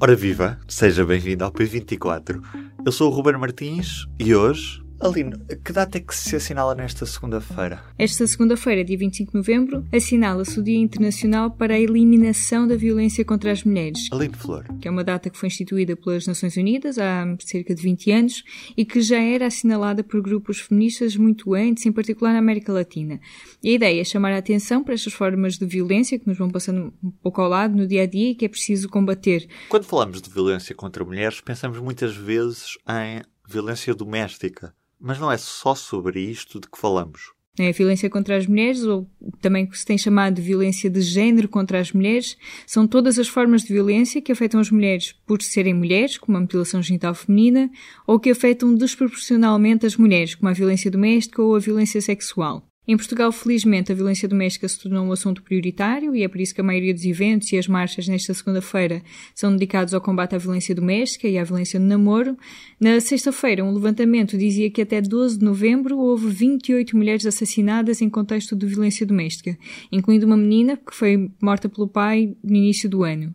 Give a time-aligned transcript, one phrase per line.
[0.00, 2.42] Ora viva, seja bem-vindo ao P24.
[2.84, 5.32] Eu sou o Ruben Martins e hoje Aline,
[5.62, 7.84] que data é que se assinala nesta segunda-feira?
[7.98, 13.22] Esta segunda-feira, dia 25 de novembro, assinala-se o Dia Internacional para a Eliminação da Violência
[13.22, 14.08] contra as Mulheres.
[14.10, 14.64] Aline Flor.
[14.80, 18.44] Que é uma data que foi instituída pelas Nações Unidas há cerca de 20 anos
[18.74, 23.20] e que já era assinalada por grupos feministas muito antes, em particular na América Latina.
[23.62, 26.48] E a ideia é chamar a atenção para estas formas de violência que nos vão
[26.48, 29.46] passando um pouco ao lado no dia a dia e que é preciso combater.
[29.68, 34.72] Quando falamos de violência contra mulheres, pensamos muitas vezes em violência doméstica.
[35.00, 37.32] Mas não é só sobre isto de que falamos.
[37.56, 39.08] É a violência contra as mulheres, ou
[39.40, 43.28] também que se tem chamado de violência de género contra as mulheres, são todas as
[43.28, 47.70] formas de violência que afetam as mulheres por serem mulheres, como a mutilação genital feminina,
[48.08, 52.68] ou que afetam desproporcionalmente as mulheres, como a violência doméstica ou a violência sexual.
[52.86, 56.54] Em Portugal, felizmente, a violência doméstica se tornou um assunto prioritário e é por isso
[56.54, 59.02] que a maioria dos eventos e as marchas nesta segunda-feira
[59.34, 62.36] são dedicados ao combate à violência doméstica e à violência no namoro.
[62.78, 68.10] Na sexta-feira, um levantamento dizia que até 12 de novembro houve 28 mulheres assassinadas em
[68.10, 69.56] contexto de violência doméstica,
[69.90, 73.34] incluindo uma menina que foi morta pelo pai no início do ano.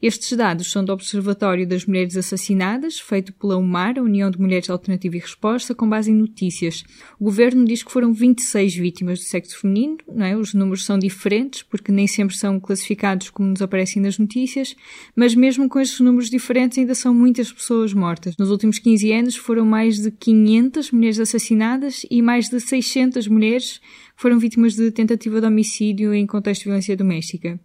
[0.00, 4.70] Estes dados são do Observatório das Mulheres Assassinadas, feito pela UMAR, a União de Mulheres
[4.70, 6.84] Alternativa e Resposta, com base em notícias.
[7.18, 10.36] O governo diz que foram 26 vítimas do sexo feminino, não é?
[10.36, 14.76] os números são diferentes, porque nem sempre são classificados como nos aparecem nas notícias,
[15.16, 18.36] mas mesmo com estes números diferentes ainda são muitas pessoas mortas.
[18.38, 23.80] Nos últimos 15 anos foram mais de 500 mulheres assassinadas e mais de 600 mulheres
[24.14, 27.58] foram vítimas de tentativa de homicídio em contexto de violência doméstica.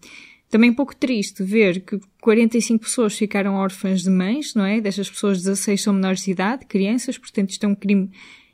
[0.53, 4.79] Também um pouco triste ver que 45 pessoas ficaram órfãs de mães, não é?
[4.79, 8.11] Destas pessoas, 16 são menores de idade, crianças, portanto isto é um crime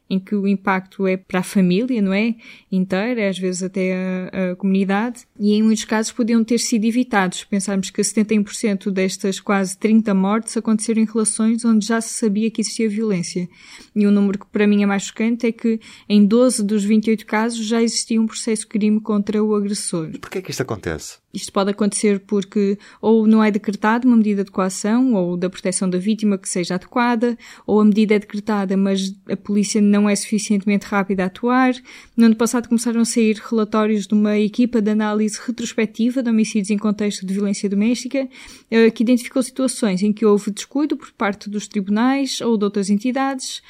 [0.09, 2.35] em que o impacto é para a família, não é?
[2.71, 7.43] Inteira, às vezes até a, a comunidade, e em muitos casos podiam ter sido evitados.
[7.43, 12.61] Pensarmos que 71% destas quase 30 mortes aconteceram em relações onde já se sabia que
[12.61, 13.47] existia violência.
[13.95, 17.25] E um número que para mim é mais chocante é que em 12 dos 28
[17.25, 20.09] casos já existia um processo de crime contra o agressor.
[20.13, 21.17] E porquê é que isto acontece?
[21.33, 25.87] Isto pode acontecer porque ou não é decretada uma medida de coação ou da proteção
[25.87, 27.37] da vítima que seja adequada,
[27.67, 31.73] ou a medida é decretada, mas a polícia não é suficientemente rápida a atuar.
[32.15, 36.69] No ano passado começaram a sair relatórios de uma equipa de análise retrospectiva de homicídios
[36.69, 38.29] em contexto de violência doméstica,
[38.69, 42.91] eh, que identificou situações em que houve descuido por parte dos tribunais ou de outras
[42.91, 43.63] entidades.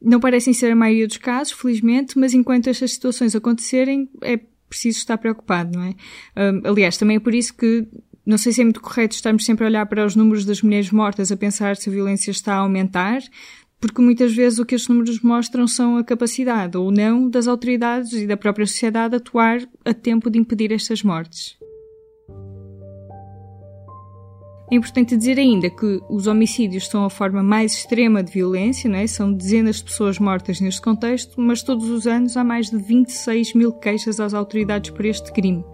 [0.00, 4.98] Não parecem ser a maioria dos casos, felizmente, mas enquanto estas situações acontecerem, é preciso
[4.98, 5.94] estar preocupado, não é?
[6.64, 7.86] Aliás, também é por isso que
[8.26, 10.90] não sei se é muito correto estarmos sempre a olhar para os números das mulheres
[10.90, 13.20] mortas a pensar se a violência está a aumentar,
[13.80, 18.12] porque muitas vezes o que estes números mostram são a capacidade ou não das autoridades
[18.12, 21.56] e da própria sociedade atuar a tempo de impedir estas mortes.
[24.68, 28.98] É importante dizer ainda que os homicídios são a forma mais extrema de violência, não
[28.98, 29.06] é?
[29.06, 33.54] são dezenas de pessoas mortas neste contexto, mas todos os anos há mais de 26
[33.54, 35.64] mil queixas às autoridades por este crime.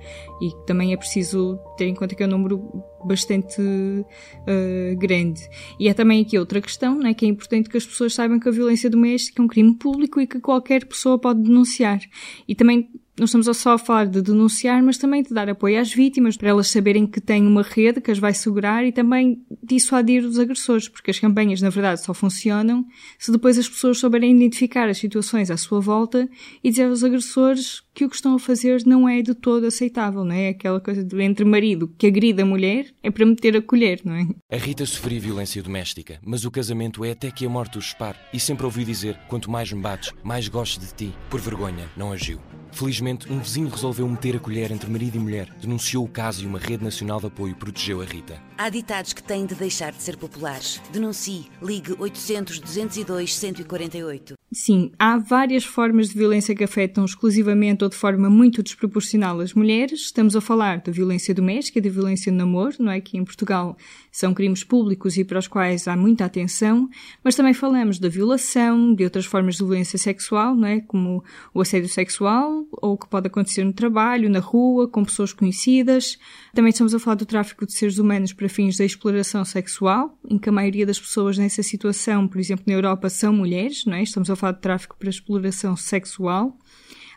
[0.42, 5.40] E também é preciso ter em conta que é um número bastante uh, grande.
[5.80, 7.14] E é também aqui outra questão, não é?
[7.14, 10.20] que é importante que as pessoas saibam que a violência doméstica é um crime público
[10.20, 12.00] e que qualquer pessoa pode denunciar.
[12.46, 15.92] E também não estamos só a falar de denunciar, mas também de dar apoio às
[15.92, 20.24] vítimas, para elas saberem que têm uma rede que as vai segurar e também dissuadir
[20.24, 22.86] os agressores, porque as campanhas, na verdade, só funcionam
[23.18, 26.28] se depois as pessoas souberem identificar as situações à sua volta
[26.64, 30.24] e dizer aos agressores que o que estão a fazer não é de todo aceitável,
[30.24, 30.48] não é?
[30.48, 34.14] Aquela coisa de entre marido que agride a mulher é para meter a colher, não
[34.14, 34.26] é?
[34.50, 38.18] A Rita sofria violência doméstica, mas o casamento é até que a morte os separe.
[38.32, 41.14] E sempre ouvi dizer: quanto mais me bates, mais gosto de ti.
[41.28, 42.40] Por vergonha, não agiu.
[42.72, 46.46] Felizmente, um vizinho resolveu meter a colher entre marido e mulher, denunciou o caso e
[46.46, 48.42] uma rede nacional de apoio protegeu a Rita.
[48.56, 50.80] Há ditados que têm de deixar de ser populares.
[50.90, 51.46] Denuncie.
[51.60, 54.41] Ligue 800 202 148.
[54.54, 59.54] Sim, há várias formas de violência que afetam exclusivamente ou de forma muito desproporcional as
[59.54, 60.02] mulheres.
[60.02, 63.00] Estamos a falar da violência doméstica, da violência no namoro, não é?
[63.00, 63.78] Que em Portugal
[64.10, 66.86] são crimes públicos e para os quais há muita atenção,
[67.24, 70.80] mas também falamos da violação, de outras formas de violência sexual, não é?
[70.80, 75.32] Como o assédio sexual, ou o que pode acontecer no trabalho, na rua, com pessoas
[75.32, 76.18] conhecidas.
[76.52, 80.36] Também estamos a falar do tráfico de seres humanos para fins da exploração sexual, em
[80.36, 84.02] que a maioria das pessoas nessa situação, por exemplo, na Europa, são mulheres, não é?
[84.02, 86.58] Estamos a de tráfico para exploração sexual.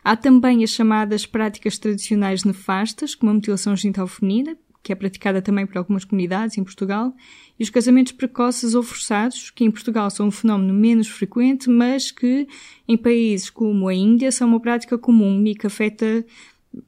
[0.04, 5.42] Há também as chamadas práticas tradicionais nefastas, como a mutilação genital feminina, que é praticada
[5.42, 7.12] também por algumas comunidades em Portugal,
[7.58, 12.12] e os casamentos precoces ou forçados, que em Portugal são um fenómeno menos frequente, mas
[12.12, 12.46] que
[12.86, 16.24] em países como a Índia são uma prática comum e que afeta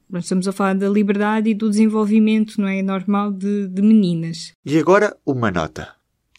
[0.09, 4.53] nós estamos a falar da liberdade e do desenvolvimento, não é normal de, de meninas.
[4.65, 5.89] E agora uma nota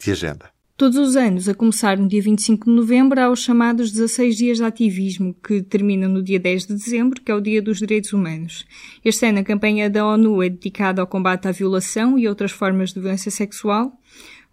[0.01, 0.51] de agenda.
[0.81, 4.57] Todos os anos, a começar no dia 25 de novembro, há os chamados 16 dias
[4.57, 8.15] de ativismo, que terminam no dia 10 de dezembro, que é o Dia dos Direitos
[8.15, 8.65] Humanos.
[9.05, 12.95] Este ano, a campanha da ONU é dedicada ao combate à violação e outras formas
[12.95, 13.93] de violência sexual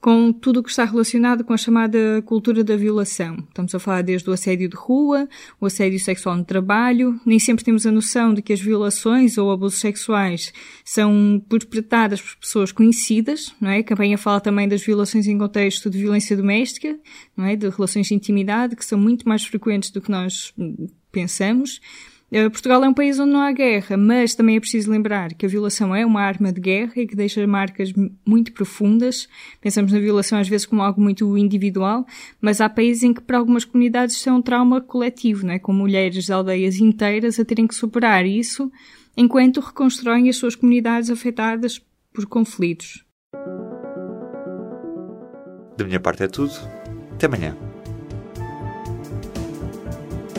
[0.08, 3.36] com tudo o que está relacionado com a chamada cultura da violação.
[3.50, 5.28] Estamos a falar desde o assédio de rua,
[5.60, 7.20] o assédio sexual no trabalho.
[7.26, 10.54] Nem sempre temos a noção de que as violações ou abusos sexuais
[10.86, 13.80] são perpetradas por pessoas conhecidas, não é?
[13.80, 16.98] A campanha fala também das violações em contexto de violência doméstica,
[17.36, 17.58] não é?
[17.58, 20.54] De relações de intimidade, que são muito mais frequentes do que nós
[21.12, 21.82] pensamos.
[22.30, 25.46] Eh, Portugal é um país onde não há guerra, mas também é preciso lembrar que
[25.46, 27.94] a violação é uma arma de guerra e que deixa marcas
[28.26, 29.30] muito profundas.
[29.62, 32.06] Pensamos na violação às vezes como algo muito individual,
[32.42, 35.60] mas há países em que para algumas comunidades isso é um trauma coletivo, não é?
[35.60, 38.70] com mulheres de aldeias inteiras a terem que superar isso
[39.16, 41.82] enquanto reconstroem as suas comunidades afetadas
[42.14, 43.06] por conflitos.
[45.78, 46.54] Da minha parte é tudo.
[47.14, 47.56] Até amanhã.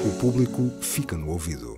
[0.05, 1.78] O público fica no ouvido.